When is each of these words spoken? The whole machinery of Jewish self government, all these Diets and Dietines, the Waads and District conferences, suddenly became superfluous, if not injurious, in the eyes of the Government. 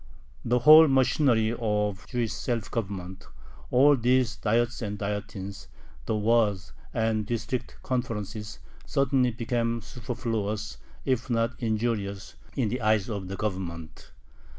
The 0.43 0.57
whole 0.57 0.87
machinery 0.87 1.53
of 1.59 2.07
Jewish 2.07 2.33
self 2.33 2.71
government, 2.71 3.27
all 3.69 3.95
these 3.95 4.35
Diets 4.35 4.81
and 4.81 4.97
Dietines, 4.97 5.67
the 6.07 6.15
Waads 6.15 6.71
and 6.91 7.23
District 7.23 7.77
conferences, 7.83 8.57
suddenly 8.87 9.29
became 9.29 9.79
superfluous, 9.79 10.79
if 11.05 11.29
not 11.29 11.53
injurious, 11.61 12.33
in 12.55 12.69
the 12.69 12.81
eyes 12.81 13.09
of 13.11 13.27
the 13.27 13.35
Government. 13.35 14.09